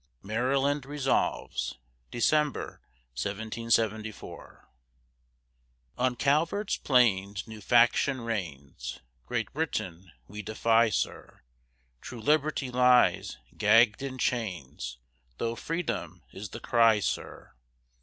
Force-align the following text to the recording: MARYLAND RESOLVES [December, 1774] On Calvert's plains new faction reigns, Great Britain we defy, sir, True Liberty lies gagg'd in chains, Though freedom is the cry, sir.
MARYLAND 0.23 0.83
RESOLVES 0.87 1.77
[December, 2.09 2.81
1774] 3.15 4.67
On 5.99 6.15
Calvert's 6.15 6.77
plains 6.77 7.47
new 7.47 7.61
faction 7.61 8.21
reigns, 8.21 9.01
Great 9.27 9.53
Britain 9.53 10.11
we 10.27 10.41
defy, 10.41 10.89
sir, 10.89 11.41
True 12.01 12.19
Liberty 12.19 12.71
lies 12.71 13.37
gagg'd 13.55 14.01
in 14.01 14.17
chains, 14.17 14.97
Though 15.37 15.53
freedom 15.53 16.23
is 16.31 16.49
the 16.49 16.59
cry, 16.59 16.99
sir. 16.99 17.53